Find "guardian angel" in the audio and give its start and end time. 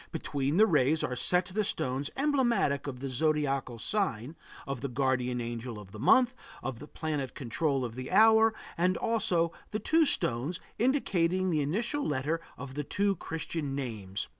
4.87-5.77